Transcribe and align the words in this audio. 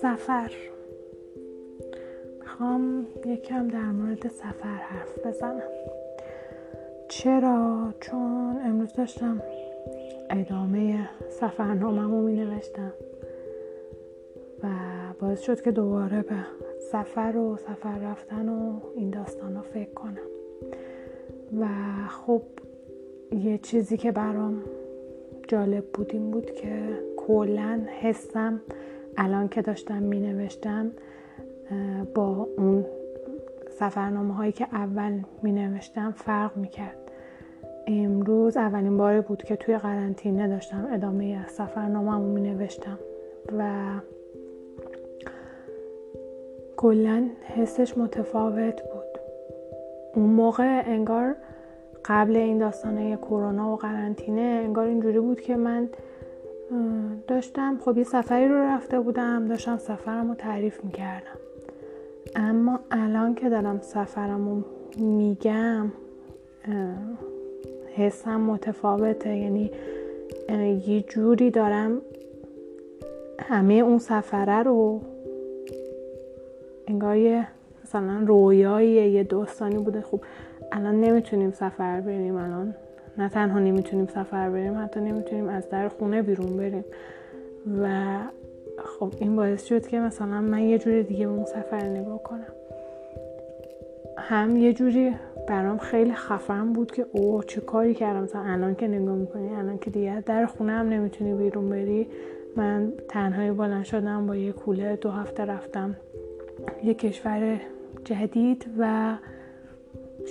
سفر. 0.00 0.52
می‌خوام 2.40 3.06
یکم 3.26 3.68
در 3.68 3.78
مورد 3.78 4.28
سفر 4.28 4.76
حرف 4.76 5.26
بزنم. 5.26 5.62
چرا؟ 7.08 7.94
چون 8.00 8.60
امروز 8.64 8.92
داشتم 8.92 9.42
ادامه 10.30 11.08
سفرنامه 11.28 12.06
می 12.06 12.44
نوشتم 12.44 12.92
و 14.62 14.68
باعث 15.20 15.40
شد 15.40 15.60
که 15.60 15.70
دوباره 15.70 16.22
به 16.22 16.36
سفر 16.92 17.36
و 17.36 17.56
سفر 17.56 17.98
رفتن 17.98 18.48
و 18.48 18.80
این 18.94 19.10
داستان 19.10 19.54
رو 19.56 19.62
فکر 19.62 19.90
کنم. 19.90 20.28
و 21.60 21.66
خب 22.08 22.42
یه 23.32 23.58
چیزی 23.58 23.96
که 23.96 24.12
برام 24.12 24.62
جالب 25.48 25.84
بود 25.94 26.10
این 26.12 26.30
بود 26.30 26.50
که 26.50 27.02
کلا 27.16 27.80
حسم 28.00 28.60
الان 29.16 29.48
که 29.48 29.62
داشتم 29.62 30.02
می 30.02 30.20
نوشتم 30.20 30.90
با 32.14 32.48
اون 32.58 32.84
سفرنامه 33.70 34.34
هایی 34.34 34.52
که 34.52 34.66
اول 34.72 35.20
می 35.42 35.52
نوشتم 35.52 36.12
فرق 36.12 36.56
می 36.56 36.68
کرد 36.68 36.98
امروز 37.86 38.56
اولین 38.56 38.96
باری 38.96 39.20
بود 39.20 39.42
که 39.42 39.56
توی 39.56 39.78
قرنطینه 39.78 40.48
داشتم 40.48 40.88
ادامه 40.92 41.48
سفرنامه 41.48 42.18
می 42.18 42.40
نوشتم 42.40 42.98
و 43.58 43.90
کلا 46.76 47.28
حسش 47.42 47.98
متفاوت 47.98 48.82
بود. 48.82 49.20
اون 50.14 50.30
موقع 50.30 50.82
انگار 50.86 51.36
قبل 52.08 52.36
این 52.36 52.58
داستانه 52.58 53.16
کرونا 53.16 53.72
و 53.72 53.76
قرنطینه 53.76 54.40
انگار 54.40 54.86
اینجوری 54.86 55.20
بود 55.20 55.40
که 55.40 55.56
من 55.56 55.88
داشتم 57.28 57.78
خب 57.84 57.98
یه 57.98 58.04
سفری 58.04 58.48
رو 58.48 58.54
رفته 58.54 59.00
بودم 59.00 59.46
داشتم 59.46 59.76
سفرم 59.76 60.28
رو 60.28 60.34
تعریف 60.34 60.84
می‌کردم. 60.84 61.38
اما 62.36 62.80
الان 62.90 63.34
که 63.34 63.48
دارم 63.48 63.80
سفرم 63.80 64.48
رو 64.48 64.62
میگم 65.04 65.92
حسم 67.96 68.40
متفاوته. 68.40 69.36
یعنی 69.36 69.70
یه 70.86 71.00
جوری 71.00 71.50
دارم 71.50 72.02
همه 73.38 73.74
اون 73.74 73.98
سفره 73.98 74.62
رو 74.62 75.00
انگار 76.86 77.16
یه 77.16 77.48
مثلا 77.84 78.24
رویایی 78.26 78.90
یه 78.90 79.24
دوستانی 79.24 79.78
بوده. 79.78 80.00
خب 80.00 80.20
الان 80.72 81.00
نمی‌تونیم 81.00 81.50
سفر 81.50 82.00
بریم 82.00 82.36
الان. 82.36 82.74
نه 83.18 83.28
تنها 83.28 83.58
نمی‌تونیم 83.58 84.06
سفر 84.06 84.50
بریم 84.50 84.84
حتی 84.84 85.00
نمی‌تونیم 85.00 85.48
از 85.48 85.68
در 85.68 85.88
خونه 85.88 86.22
بیرون 86.22 86.56
بریم. 86.56 86.84
و 87.82 88.18
خب 88.78 89.12
این 89.20 89.36
باعث 89.36 89.64
شد 89.64 89.86
که 89.86 90.00
مثلا 90.00 90.40
من 90.40 90.62
یه 90.62 90.78
جوری 90.78 91.02
دیگه 91.02 91.26
به 91.26 91.32
اون 91.32 91.44
سفر 91.44 91.82
نگاه 91.82 92.22
کنم 92.22 92.52
هم 94.18 94.56
یه 94.56 94.72
جوری 94.72 95.14
برام 95.48 95.78
خیلی 95.78 96.12
خفن 96.12 96.72
بود 96.72 96.92
که 96.92 97.06
اوه 97.12 97.44
چه 97.44 97.60
کاری 97.60 97.94
کردم؟ 97.94 98.22
مثلا 98.22 98.42
الان 98.42 98.74
که 98.74 98.88
نگاه 98.88 99.14
می‌کنی 99.14 99.54
الان 99.54 99.78
که 99.78 99.90
دیگه 99.90 100.20
در 100.20 100.46
خونه 100.46 100.72
هم 100.72 100.88
نمی‌تونی 100.88 101.34
بیرون 101.34 101.68
بری. 101.68 102.08
من 102.56 102.92
تنهایی 103.08 103.50
بلند 103.50 103.84
شدم 103.84 104.26
با 104.26 104.36
یه 104.36 104.52
کوله 104.52 104.96
دو 104.96 105.10
هفته 105.10 105.44
رفتم 105.44 105.96
یه 106.84 106.94
کشور 106.94 107.60
جدید 108.04 108.66
و 108.78 109.12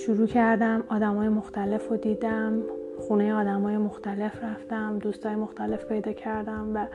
شروع 0.06 0.28
کردم 0.28 0.84
آدم 0.90 1.16
های 1.16 1.30
مختلف 1.30 1.90
رو 1.90 1.98
دیدم 1.98 2.62
خونه 3.00 3.34
آدم 3.34 3.62
های 3.62 3.78
مختلف 3.78 4.44
رفتم 4.44 5.00
دوستای 5.00 5.36
مختلف 5.36 5.86
پیدا 5.86 6.14
کردم 6.14 6.72
و 6.76 6.88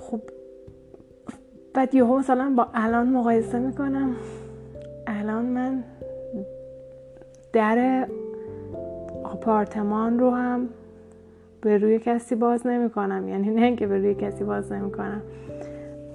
خب 0.00 0.20
بعد 1.74 1.94
یهو 1.94 2.18
مثلا 2.18 2.52
با 2.56 2.68
الان 2.74 3.08
مقایسه 3.08 3.58
می‌کنم. 3.58 4.16
الان 5.06 5.44
من 5.44 5.84
در 7.52 8.08
آپارتمان 9.24 10.18
رو 10.18 10.30
هم 10.30 10.68
به 11.60 11.78
روی 11.78 11.98
کسی 11.98 12.34
باز 12.34 12.66
نمی 12.66 12.90
کنم 12.90 13.28
یعنی 13.28 13.50
نه 13.50 13.76
که 13.76 13.86
به 13.86 13.98
روی 13.98 14.14
کسی 14.14 14.44
باز 14.44 14.72
نمی 14.72 14.92
کنم 14.92 15.22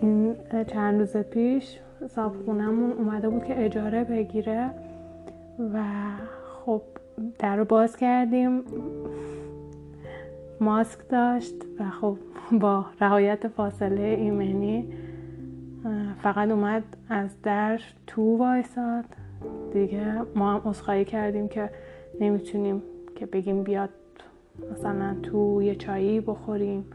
این 0.01 0.35
چند 0.67 0.99
روز 0.99 1.17
پیش 1.17 1.79
صاحب 2.07 2.45
خونمون 2.45 2.91
اومده 2.91 3.29
بود 3.29 3.43
که 3.43 3.65
اجاره 3.65 4.03
بگیره 4.03 4.69
و 5.73 5.83
خب 6.65 6.81
در 7.39 7.55
رو 7.55 7.65
باز 7.65 7.97
کردیم. 7.97 8.61
ماسک 10.61 10.99
داشت 11.09 11.55
و 11.79 11.89
خب 11.89 12.17
با 12.51 12.85
رعایت 13.01 13.47
فاصله 13.47 14.01
ایمنی 14.01 14.93
فقط 16.21 16.49
اومد 16.49 16.83
از 17.09 17.41
در 17.41 17.79
تو 18.07 18.37
وایساد. 18.37 19.05
دیگه 19.73 20.21
ما 20.35 20.53
هم 20.53 20.67
اصخایی 20.67 21.05
کردیم 21.05 21.47
که 21.47 21.69
نمی‌تونیم 22.19 22.83
که 23.15 23.25
بگیم 23.25 23.63
بیاد 23.63 23.89
مثلا 24.71 25.15
تو 25.23 25.61
یه 25.61 25.75
چایی 25.75 26.21
بخوریم 26.21 26.85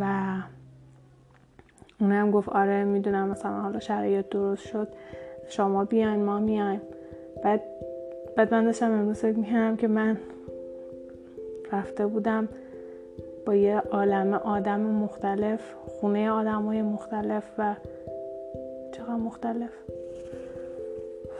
و 0.00 0.34
اونم 2.00 2.30
گفت 2.30 2.48
آره 2.48 2.84
می‌دونم 2.84 3.28
مثلا 3.28 3.60
حالا 3.60 3.78
شرایط 3.78 4.28
درست 4.28 4.66
شد 4.66 4.88
شما 5.48 5.84
بیاین 5.84 6.24
ما 6.24 6.40
میایم. 6.40 6.80
بعد 7.44 7.62
بعد 8.36 8.54
من 8.54 8.64
داشتم 8.64 8.92
امروز 8.92 9.18
فکر 9.18 9.36
می‌کنم 9.36 9.76
که 9.76 9.88
من 9.88 10.18
رفته 11.72 12.06
بودم 12.06 12.48
با 13.46 13.54
یه 13.54 13.78
عالم 13.78 14.34
آدم 14.34 14.80
مختلف 14.80 15.60
خونه 15.86 16.30
آدم 16.30 16.62
های 16.62 16.82
مختلف 16.82 17.44
و 17.58 17.74
چقدر 18.92 19.14
مختلف. 19.14 19.70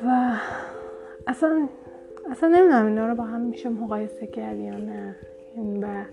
و 0.07 0.33
اصلا 1.27 1.69
اصلا 2.31 2.49
نمی‌دونم 2.49 2.87
اینا 2.87 3.09
رو 3.09 3.15
با 3.15 3.25
هم 3.25 3.41
میشه 3.41 3.69
مقایسه 3.69 4.27
کرد 4.27 4.59
یا 4.59 4.75
نه. 4.75 5.17
و 5.83 6.05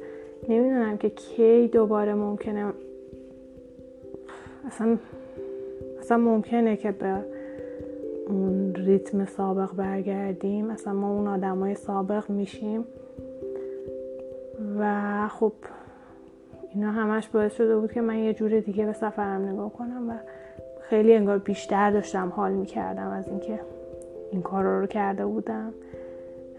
نمی‌دونم 0.49 0.97
که 0.97 1.09
کی 1.09 1.67
دوباره 1.67 2.13
ممکنه 2.13 2.65
اصلا 4.67 4.97
اصلا 5.99 6.17
ممکنه 6.17 6.77
که 6.77 6.91
به 6.91 7.15
اون 8.27 8.75
ریتم 8.75 9.25
سابق 9.25 9.73
برگردیم. 9.73 10.69
اصلا 10.69 10.93
ما 10.93 11.11
اون 11.11 11.27
آدم 11.27 11.59
های 11.59 11.75
سابق 11.75 12.29
میشیم. 12.29 12.85
و 14.79 15.27
خب 15.27 15.53
اینا 16.73 16.91
همش 16.91 17.27
باعث 17.27 17.53
شده 17.53 17.77
بود 17.77 17.91
که 17.91 18.01
من 18.01 18.17
یه 18.17 18.33
جور 18.33 18.59
دیگه 18.59 18.85
به 18.85 18.93
سفرم 18.93 19.49
نگاه 19.49 19.73
کنم 19.73 20.09
و 20.09 20.13
خیلی 20.81 21.13
انگار 21.13 21.37
بیشتر 21.37 21.91
داشتم 21.91 22.33
حال 22.35 22.51
می‌کردم 22.51 23.07
از 23.07 23.27
اینکه 23.27 23.59
این 24.31 24.41
کار 24.41 24.63
رو 24.63 24.87
کرده 24.87 25.25
بودم. 25.25 25.73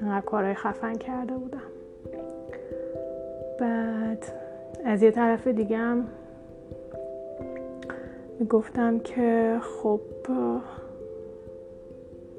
اینقدر 0.00 0.26
کارهای 0.26 0.54
خفن 0.54 0.94
کرده 0.94 1.34
بودم. 1.34 1.62
بعد 3.60 4.24
از 4.84 5.02
یه 5.02 5.10
طرف 5.10 5.46
دیگه 5.46 5.76
هم 5.76 6.04
می‌گفتم 8.40 8.98
که 8.98 9.58
خب 9.62 10.00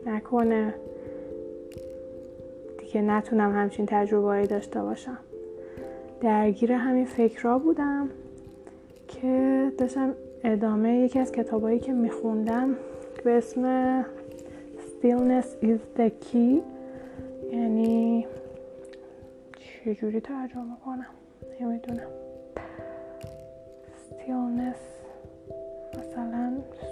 نکنه. 0.06 0.74
دیگه 2.80 3.02
نتونم 3.02 3.56
همچین 3.56 3.86
تجربه 3.86 4.48
داشته 4.48 4.82
باشم. 4.82 5.18
درگیر 6.22 6.72
همین 6.72 7.06
فکرها 7.06 7.60
بودم 7.60 8.10
که 9.08 9.72
داشتم 9.78 10.16
ادامه 10.44 11.00
یکی 11.00 11.20
از 11.20 11.32
کتابایی 11.32 11.80
که 11.80 11.94
میخوندم 11.94 12.76
به 13.24 13.32
اسم 13.32 14.04
Stillness 14.78 15.64
is 15.64 16.00
the 16.00 16.12
key. 16.26 16.62
یعنی 17.54 18.28
چجوری 19.60 20.22
ترجمه 20.22 20.78
کنم؟ 20.86 21.06
نمی‌دونم. 21.62 22.10
Stillness 24.10 24.99
مثلا 26.00 26.52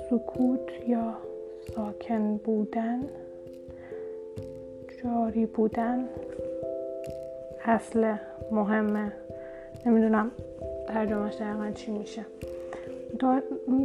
سکوت 0.09 0.87
یا 0.87 1.13
ساکن 1.75 2.37
بودن 2.37 2.99
جاری 5.03 5.45
بودن 5.45 6.05
اصل 7.65 8.15
مهمه. 8.51 9.11
نمی‌دونم 9.85 10.31
ترجمهش 10.87 11.35
دقیقا 11.35 11.71
چی 11.71 11.91
میشه. 11.91 12.25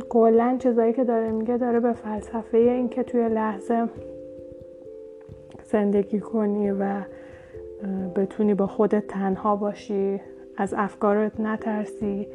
کلا 0.09 0.57
چیزایی 0.59 0.93
که 0.93 1.05
داره 1.05 1.31
میگه 1.31 1.57
داره 1.57 1.81
به 1.81 1.93
فلسفه 1.93 2.59
این 2.59 2.89
که 2.89 3.03
توی 3.03 3.29
لحظه 3.29 3.89
زندگی 5.65 6.21
کنی 6.21 6.71
و 6.71 7.01
بتونی 8.17 8.55
با 8.55 8.67
خودت 8.67 9.07
تنها 9.07 9.57
باشی 9.57 10.21
از 10.57 10.75
افکارت 10.77 11.41
نترسی. 11.41 12.29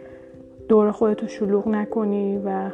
دور 0.69 0.91
خودتو 0.91 1.27
شلوغ 1.27 1.67
نکنی 1.67 2.37
و 2.45 2.69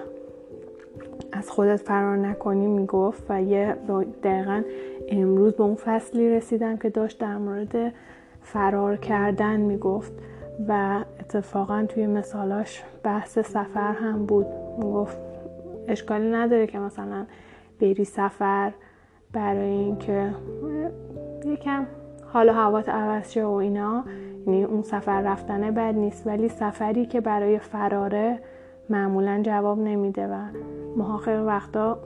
از 1.31 1.51
خودت 1.51 1.75
فرار 1.75 2.17
نکنی 2.17 2.67
می‌گفت 2.67 3.23
و 3.29 3.41
یه 3.41 3.75
دقیقا 4.23 4.61
امروز 5.07 5.53
به 5.53 5.63
اون 5.63 5.75
فصلی 5.75 6.29
رسیدم 6.29 6.77
که 6.77 6.89
داشت 6.89 7.19
در 7.19 7.37
مورد 7.37 7.93
فرار 8.41 8.97
کردن 8.97 9.59
می‌گفت 9.59 10.11
و 10.67 11.03
اتفاقا 11.19 11.85
توی 11.89 12.07
مثالاش 12.07 12.83
بحث 13.03 13.39
سفر 13.39 13.91
هم 13.91 14.25
بود. 14.25 14.47
می‌گفت 14.77 15.17
اشکالی 15.87 16.31
نداره 16.31 16.67
که 16.67 16.79
مثلا 16.79 17.25
بری 17.81 18.03
سفر 18.03 18.71
برای 19.33 19.69
اینکه 19.69 20.29
یکم 21.45 21.85
حال 22.33 22.49
و 22.49 22.53
هوات 22.53 22.89
عوض 22.89 23.31
شه 23.31 23.45
و 23.45 23.51
اینا. 23.51 24.03
یعنی 24.47 24.63
اون 24.63 24.81
سفر 24.81 25.21
رفتنه 25.21 25.71
بد 25.71 25.95
نیست 25.95 26.27
ولی 26.27 26.49
سفری 26.49 27.05
که 27.05 27.21
برای 27.21 27.59
فراره 27.59 28.39
معمولا 28.89 29.41
جواب 29.43 29.79
نمیده 29.79 30.27
و 30.27 31.17
خیلی 31.17 31.43
وقتا 31.43 31.97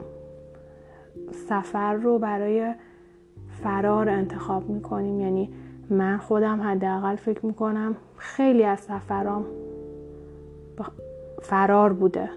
سفر 1.48 1.94
رو 1.94 2.18
برای 2.18 2.74
فرار 3.62 4.08
انتخاب 4.08 4.68
می‌کنیم. 4.68 5.20
یعنی 5.20 5.50
من 5.90 6.16
خودم 6.16 6.60
حداقل 6.62 7.16
فکر 7.16 7.46
می‌کنم 7.46 7.96
خیلی 8.16 8.64
از 8.64 8.80
سفرام 8.80 9.44
فرار 11.42 11.92
بوده. 11.92 12.30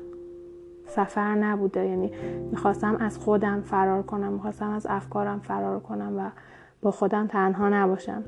سفر 0.86 1.36
نبوده. 1.36 1.88
یعنی 1.88 2.12
می‌خواستم 2.52 2.96
از 2.96 3.18
خودم 3.18 3.62
فرار 3.62 4.04
کنم 4.04 4.34
می‌خواستم 4.34 4.70
از 4.70 4.88
افکارم 4.90 5.40
فرار 5.40 5.80
کنم 5.80 6.14
و 6.18 6.30
با 6.82 6.92
خودم 6.92 7.28
تنها 7.28 7.70
نباشم. 7.70 8.24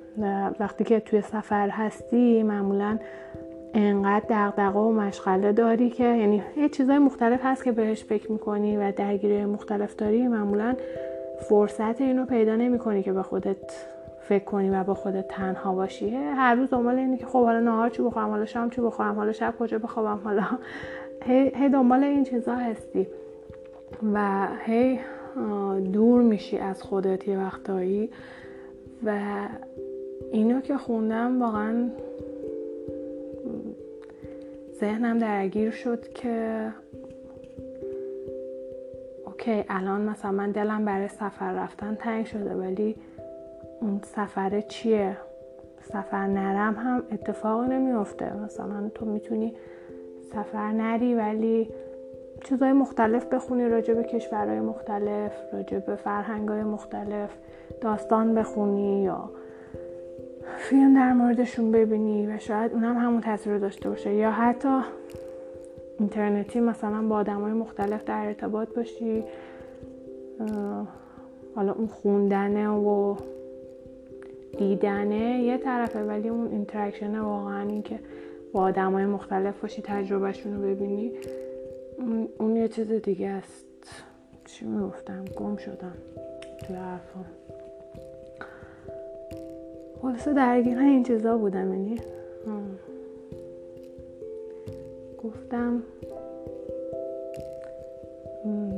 وقتی 0.60 0.84
که 0.84 1.00
توی 1.00 1.22
سفر 1.22 1.70
هستی 1.70 2.44
معمولا 2.44 3.00
انقدر 3.74 4.26
دغدغه 4.30 4.80
و 4.80 4.92
مشغله 4.92 5.52
داری 5.52 5.90
که 5.90 6.04
یعنی 6.04 6.44
یه 6.58 6.70
چیزای 6.70 6.98
مختلف 6.98 7.40
هست 7.44 7.64
که 7.64 7.72
بهش 7.72 8.04
فکر 8.04 8.32
می‌کنی 8.32 8.78
و 8.78 8.92
درگیری 8.92 9.46
مختلف 9.46 9.96
داری 9.96 10.28
معمولا 10.28 10.76
فرصت 11.50 12.02
اینو 12.02 12.26
پیدا 12.26 12.56
نمی‌کنی 12.56 13.04
که 13.04 13.14
به 13.14 13.24
خودت 13.24 13.86
فکر 14.22 14.44
کنی 14.44 14.70
و 14.70 14.84
با 14.84 14.94
خودت 14.94 15.28
تنها 15.28 15.76
باشی. 15.76 16.10
هر 16.16 16.56
روز 16.56 16.70
دنبال 16.70 16.96
اینه 16.96 17.18
که 17.18 17.26
خب 17.26 17.44
حالا 17.44 17.60
نهار 17.60 17.90
چی 17.90 18.02
بخورم 18.02 18.30
حالا 18.30 18.46
شام 18.46 18.70
چی 18.70 18.82
بخورم 18.82 19.16
حالا 19.16 19.32
شب 19.32 19.54
کجا 19.60 19.80
بخوابم 19.80 20.20
حالا 20.24 20.44
هی 21.60 21.70
دنبال 21.70 22.04
این 22.04 22.24
چیزا 22.24 22.56
هستی. 22.56 23.08
و 24.14 24.48
هی 24.66 25.00
دور 25.94 26.22
میشی 26.22 26.58
از 26.58 26.84
خودت 26.84 27.28
یه 27.28 27.40
وقتایی. 27.40 28.10
و 29.06 29.20
اینو 30.32 30.62
که 30.62 30.78
خوندم 30.78 31.42
واقعا 31.42 31.90
ذهنم 34.80 35.18
درگیر 35.18 35.72
شد 35.72 36.14
که 36.14 36.68
اوکی 39.26 39.66
الان 39.70 40.02
مثلا 40.02 40.32
من 40.32 40.52
دلم 40.52 40.86
برای 40.86 41.08
سفر 41.08 41.54
رفتن 41.54 41.96
تنگ 41.96 42.26
شده 42.26 42.56
ولی 42.56 42.96
اون 43.82 44.02
سفره 44.06 44.62
چیه؟ 44.62 45.18
سفر 45.82 46.28
نرم 46.28 46.76
هم 46.76 47.04
اتفاق 47.12 47.64
نمیافته. 47.64 48.34
مثلا 48.34 48.92
تو 48.96 49.06
می‌تونی 49.06 49.54
سفر 50.34 50.72
نری 50.72 51.14
ولی 51.16 51.70
چیزهای 52.44 52.74
مختلف 52.74 53.26
بخونی 53.26 53.70
راجع 53.70 53.94
به 53.94 54.04
کشورهای 54.04 54.60
مختلف 54.60 55.32
راجع 55.54 55.80
به 55.80 55.96
فرهنگهای 55.96 56.64
مختلف 56.64 57.30
داستان 57.82 58.36
بخونی 58.36 59.04
یا 59.04 59.30
فیلم 60.58 60.94
در 60.94 61.14
موردشون 61.14 61.72
ببینی 61.72 62.28
و 62.28 62.40
شاید 62.40 62.74
اونم 62.74 62.98
هم 62.98 63.06
همون 63.06 63.22
تاثیر 63.22 63.54
رو 63.54 63.60
داشته 63.60 63.90
باشه. 63.90 64.14
یا 64.14 64.32
حتی 64.32 64.80
اینترنتی 66.00 66.60
مثلا 66.60 67.08
با 67.08 67.16
آدمای 67.16 67.52
مختلف 67.52 68.04
در 68.04 68.26
ارتباط 68.26 68.70
باشی 68.76 69.24
حالا 71.56 71.72
اون 71.74 71.88
خوندنه 71.88 72.70
و 72.70 73.16
دیدنه 74.58 75.44
یه 75.44 75.58
طرفه 75.58 76.04
ولی 76.04 76.30
اون 76.30 76.48
اینتراکشنه 76.48 77.22
واقعا 77.22 77.70
این 77.70 77.84
که 77.84 78.00
با 78.54 78.62
آدم 78.62 78.94
های 78.94 79.06
مختلف 79.06 79.62
باشی 79.62 79.82
تجربهشون 79.82 80.54
رو 80.54 80.62
ببینی. 80.62 81.12
اون 82.40 82.56
یه 82.56 82.68
چیز 82.68 82.92
دیگه 82.92 83.28
است. 83.28 83.66
چی 84.46 84.66
می‌گفتم؟ 84.66 85.26
گم 85.26 85.56
شدم 85.56 85.96
توی 86.68 86.76
حرفم 86.76 87.26
خلاصه 90.02 90.34
درگیر 90.34 90.80
این 90.80 91.04
چیزا 91.04 91.38
بودم 91.38 91.74
یعنی. 91.74 92.02
گفتم 95.24 95.84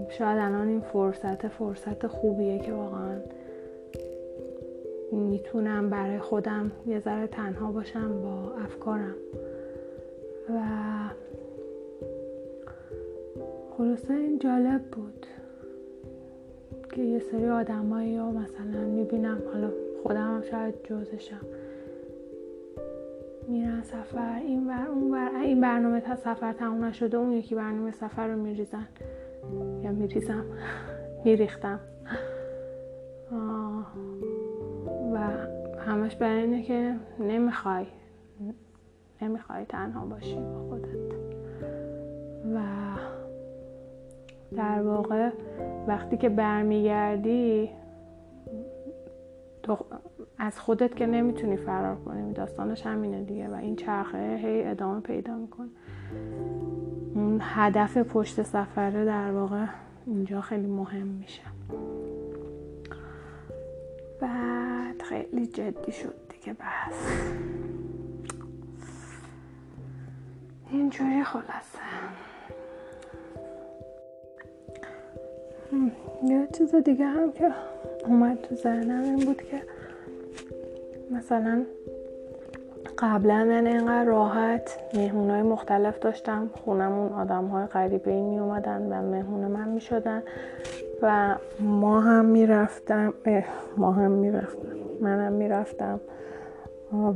شاید 0.09 0.39
الان 0.39 0.67
این 0.67 0.81
فرصت 0.81 1.47
فرصت 1.47 2.07
خوبیه 2.07 2.59
که 2.59 2.73
واقعا 2.73 3.19
می‌تونم 5.11 5.89
برای 5.89 6.19
خودم 6.19 6.71
یه 6.87 6.99
ذره 6.99 7.27
تنها 7.27 7.71
باشم 7.71 8.21
با 8.21 8.53
افکارم. 8.63 9.15
و 10.49 10.59
خلاصه 13.77 14.13
این 14.13 14.39
جالب 14.39 14.81
بود 14.81 15.25
که 16.91 17.01
یه 17.01 17.19
سری 17.19 17.49
آدمایی 17.49 18.17
رو 18.17 18.31
مثلا 18.31 18.85
می‌بینم. 18.85 19.37
حالا 19.53 19.69
خودم 20.03 20.35
هم 20.35 20.41
شاید 20.41 20.75
جزشم. 20.83 21.45
میرن 23.47 23.81
سفر 23.81 24.35
این 24.35 24.67
بر 24.67 24.87
اون 24.87 25.11
بر 25.11 25.35
این 25.41 25.61
برنامه 25.61 26.01
تا 26.01 26.15
سفر 26.15 26.53
تموم 26.53 26.83
نشده 26.85 27.17
اون 27.17 27.31
یکی 27.31 27.55
برنامه 27.55 27.91
سفر 27.91 28.27
رو 28.27 28.41
میریزن. 28.41 28.87
یا 29.83 29.91
میریزم. 29.91 30.45
میریختم. 31.25 31.79
و 35.13 35.17
همش 35.79 36.15
برای 36.15 36.41
اینه 36.41 36.63
که 36.63 36.95
نمی‌خوای. 37.19 37.85
نمی‌خوای 39.21 39.65
تنها 39.65 40.05
باشی 40.05 40.35
با 40.35 40.67
خودت. 40.69 41.15
و 42.55 42.59
در 44.55 44.81
واقع 44.81 45.29
وقتی 45.87 46.17
که 46.17 46.29
برمیگردی 46.29 47.69
از 50.37 50.59
خودت 50.59 50.95
که 50.95 51.05
نمی‌تونی 51.05 51.57
فرار 51.57 51.95
کنی. 51.95 52.33
داستانش 52.33 52.85
همینه 52.85 53.23
دیگه 53.23 53.47
و 53.49 53.53
این 53.53 53.75
چرخه 53.75 54.39
هی 54.41 54.63
ادامه 54.63 55.01
پیدا 55.01 55.35
می‌کنه. 55.35 55.69
اون 57.15 57.39
هدف 57.43 57.97
پشت 57.97 58.41
سفره 58.41 59.05
در 59.05 59.31
واقع 59.31 59.65
اینجا 60.05 60.41
خیلی 60.41 60.67
مهم 60.67 61.07
میشه. 61.07 61.41
بعد 64.21 65.01
خیلی 65.01 65.47
جدی 65.47 65.91
شد 65.91 66.15
دیگه 66.29 66.53
بحث 66.53 67.11
اینجوری 70.71 71.23
خلاصه. 71.23 71.79
یه 76.23 76.47
چیز 76.57 76.75
دیگه 76.75 77.05
هم 77.05 77.31
که 77.31 77.51
اومد 78.07 78.41
تو 78.41 78.55
ذهنم 78.55 79.03
این 79.03 79.25
بود 79.25 79.41
که 79.41 79.61
مثلا 81.11 81.63
قبلا 82.97 83.45
من 83.45 83.67
اینقدر 83.67 84.03
راحت 84.03 84.79
مهمون 84.93 85.29
های 85.29 85.41
مختلف 85.41 85.99
داشتم 85.99 86.49
خونمون 86.65 87.13
آدم 87.13 87.45
های 87.45 87.65
غریبه 87.65 88.11
ای 88.11 88.21
می 88.21 88.39
اومدن 88.39 88.81
و 88.81 89.01
مهمون 89.11 89.51
من 89.51 89.69
می 89.69 89.81
شدن 89.81 90.23
و 91.01 91.35
ما 91.59 92.01
هم 92.01 92.25
می 92.25 92.45
رفتم 92.45 93.13
ما 93.77 93.91
هم 93.91 94.11
می 94.11 94.31
رفتم 94.31 94.67
منم 95.01 95.33
می 95.33 95.49
رفتم 95.49 95.99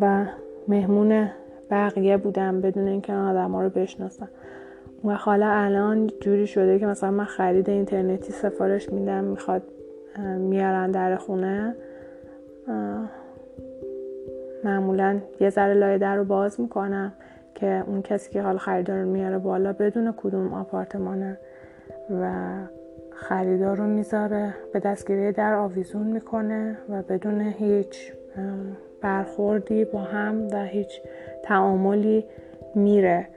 و 0.02 0.26
مهمون 0.68 1.30
بقیه 1.72 2.18
بودم 2.18 2.62
بدون 2.62 2.88
اینکه 2.88 3.14
آدم 3.14 3.52
ها 3.52 3.62
رو 3.62 3.70
بشناسم. 3.70 4.30
و 5.04 5.16
حالا 5.16 5.50
الان 5.50 6.08
جوری 6.22 6.48
شده 6.48 6.80
که 6.80 6.86
مثلا 6.86 7.12
من 7.12 7.26
خرید 7.26 7.70
اینترنتی 7.70 8.32
سفارش 8.32 8.90
میدم 8.90 9.24
می‌خواد 9.24 9.62
میارن 10.38 10.92
در 10.92 11.16
خونه 11.16 11.76
معمولا 14.64 15.20
یه 15.40 15.50
ذره 15.50 15.74
لایه 15.74 15.98
در 15.98 16.16
رو 16.16 16.24
باز 16.24 16.62
می‌کنم 16.62 17.14
که 17.56 17.84
اون 17.88 18.02
کسی 18.02 18.32
که 18.32 18.42
حال 18.42 18.58
خریدار 18.58 18.98
رو 19.02 19.10
میاره 19.10 19.38
بالا 19.38 19.74
بدون 19.74 20.14
کدوم 20.18 20.54
آپارتمانه 20.54 21.38
و 22.22 22.32
خریدار 23.12 23.78
رو 23.78 23.84
می‌ذاره 23.84 24.54
به 24.74 24.80
دستگیری 24.80 25.32
در 25.32 25.54
آویزون 25.54 26.08
می‌کنه 26.08 26.78
و 26.90 27.02
بدون 27.02 27.42
هیچ 27.42 28.14
برخوردی 29.02 29.86
با 29.86 30.00
هم 30.00 30.48
و 30.52 30.66
هیچ 30.66 31.02
تعاملی 31.44 32.26
میره. 32.76 33.28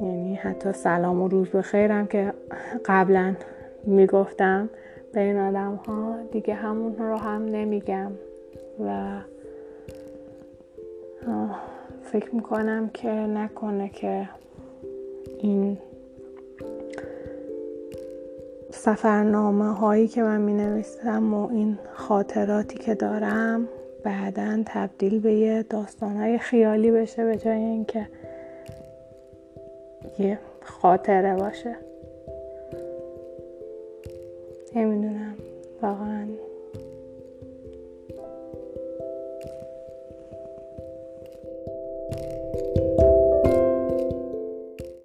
یعنی 0.00 0.34
حتی 0.34 0.72
سلام 0.72 1.22
و 1.22 1.28
روز 1.28 1.48
بخیرم 1.48 2.06
که 2.06 2.32
قبلا 2.84 3.34
می‌گفتم. 3.84 4.70
به 5.12 5.20
این 5.20 5.36
آدم 5.36 5.74
ها 5.74 6.16
دیگه 6.32 6.54
همون 6.54 6.96
رو 6.98 7.16
هم 7.16 7.44
نمیگم. 7.44 8.12
و 8.84 9.18
فکر 12.02 12.34
می‌کنم 12.34 12.90
که 12.94 13.08
نکنه 13.08 13.88
که 13.88 14.28
این 15.38 15.78
سفرنامه 18.70 19.72
هایی 19.72 20.08
که 20.08 20.22
من 20.22 20.40
می 20.40 20.52
نویسم 20.52 21.34
و 21.34 21.48
این 21.50 21.78
خاطراتی 21.92 22.78
که 22.78 22.94
دارم 22.94 23.68
بعدا 24.04 24.62
تبدیل 24.66 25.20
به 25.20 25.32
یه 25.32 25.62
داستانهای 25.62 26.38
خیالی 26.38 26.90
بشه 26.90 27.24
به 27.24 27.36
جای 27.36 27.58
اینکه 27.58 28.06
یه 30.18 30.38
خاطره 30.62 31.36
باشه. 31.36 31.76
نمی‌دونم. 34.74 35.34
واقعا 35.82 36.28